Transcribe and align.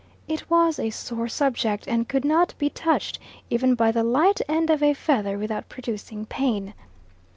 It 0.27 0.49
was 0.49 0.79
a 0.79 0.89
sore 0.89 1.27
subject, 1.27 1.87
and 1.87 2.09
could 2.09 2.25
not 2.25 2.55
be 2.57 2.71
touched 2.71 3.19
even 3.51 3.75
by 3.75 3.91
the 3.91 4.01
light 4.03 4.41
end 4.49 4.71
of 4.71 4.81
a 4.81 4.95
feather 4.95 5.37
without 5.37 5.69
producing 5.69 6.25
pain. 6.25 6.73